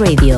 [0.00, 0.29] Radio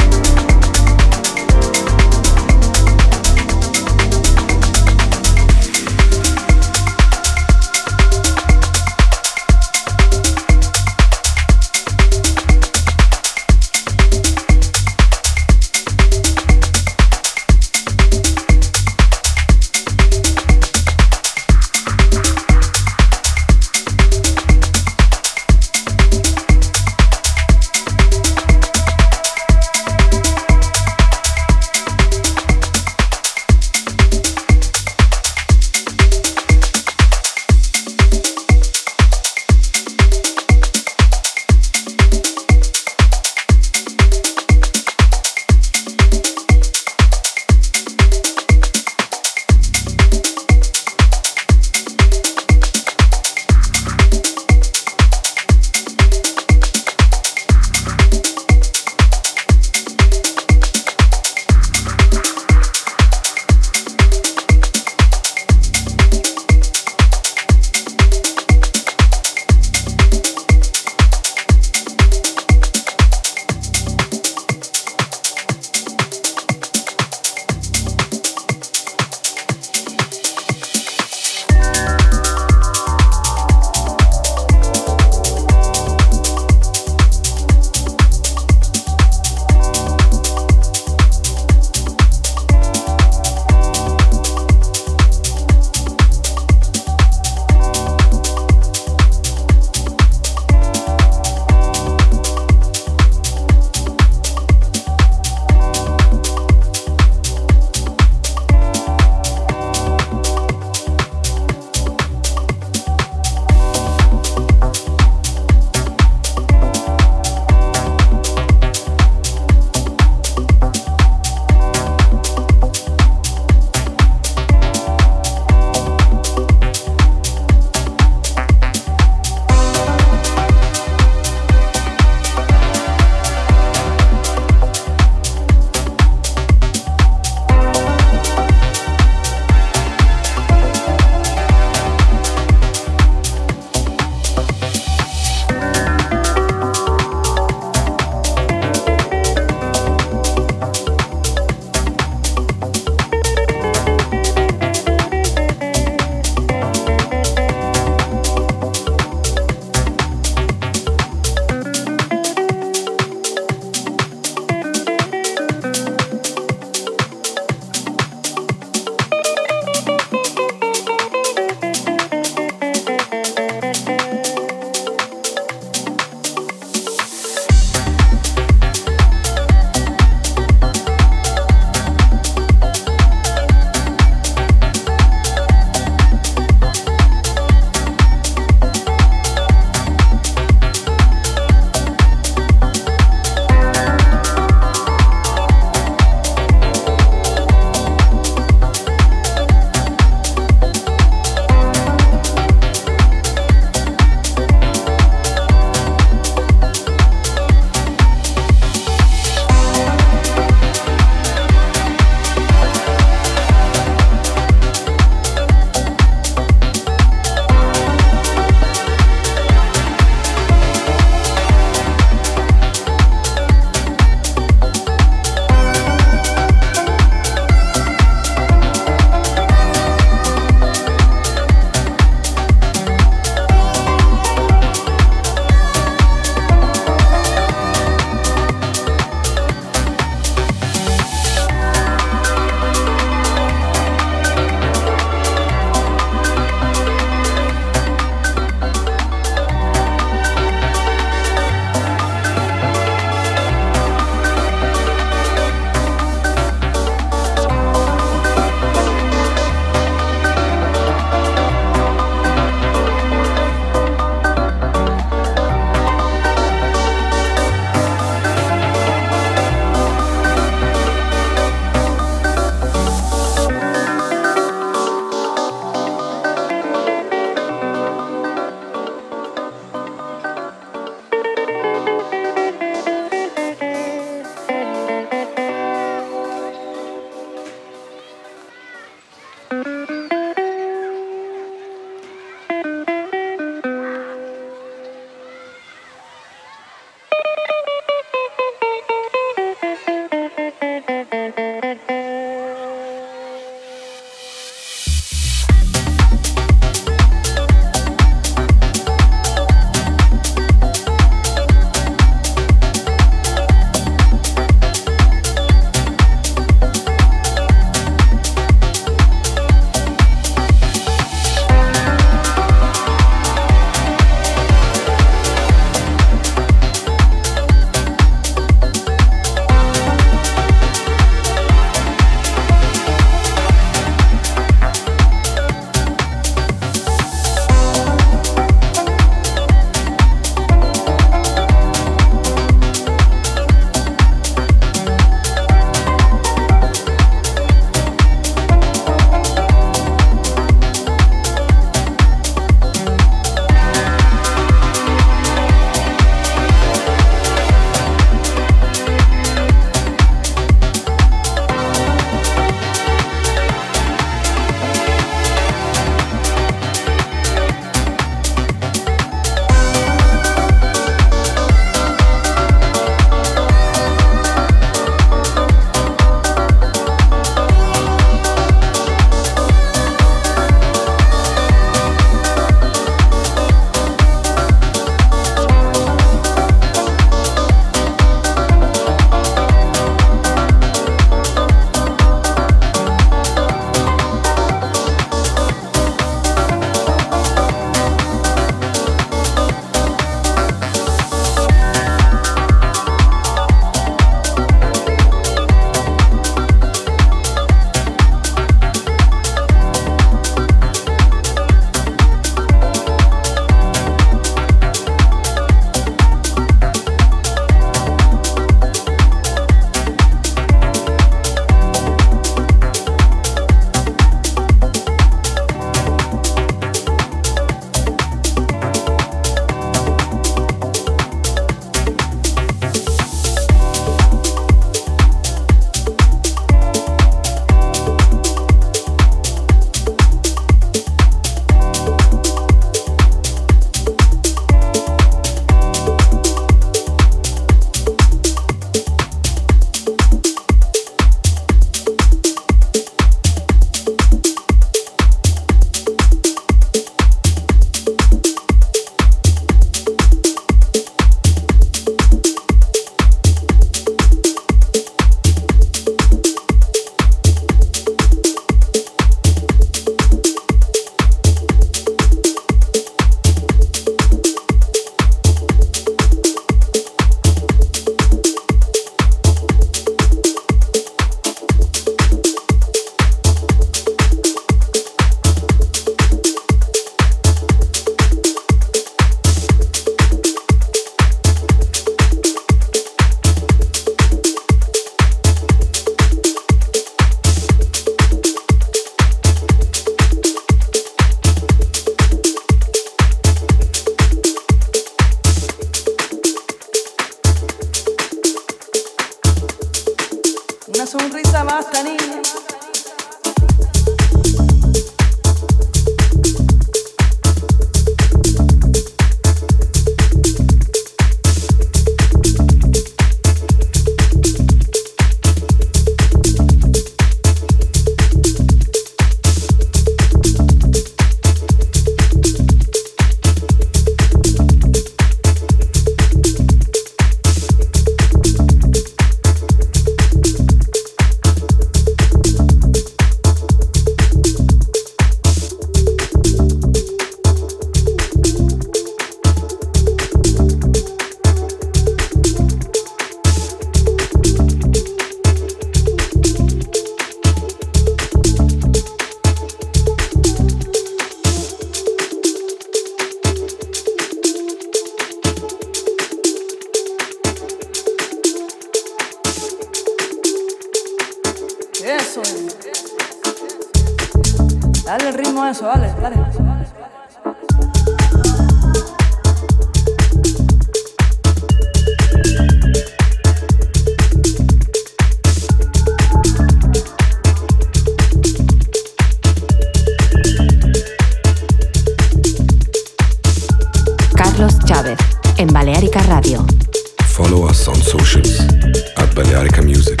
[599.63, 600.00] Music.